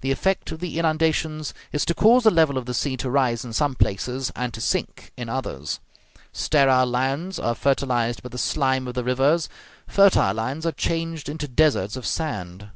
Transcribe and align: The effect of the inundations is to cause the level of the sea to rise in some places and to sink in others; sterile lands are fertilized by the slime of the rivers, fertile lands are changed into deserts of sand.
The 0.00 0.12
effect 0.12 0.52
of 0.52 0.60
the 0.60 0.78
inundations 0.78 1.52
is 1.72 1.84
to 1.86 1.92
cause 1.94 2.22
the 2.22 2.30
level 2.30 2.56
of 2.56 2.66
the 2.66 2.72
sea 2.72 2.96
to 2.98 3.10
rise 3.10 3.44
in 3.44 3.52
some 3.52 3.74
places 3.74 4.30
and 4.36 4.54
to 4.54 4.60
sink 4.60 5.10
in 5.16 5.28
others; 5.28 5.80
sterile 6.32 6.86
lands 6.86 7.40
are 7.40 7.56
fertilized 7.56 8.22
by 8.22 8.28
the 8.28 8.38
slime 8.38 8.86
of 8.86 8.94
the 8.94 9.02
rivers, 9.02 9.48
fertile 9.88 10.34
lands 10.34 10.66
are 10.66 10.70
changed 10.70 11.28
into 11.28 11.48
deserts 11.48 11.96
of 11.96 12.06
sand. 12.06 12.68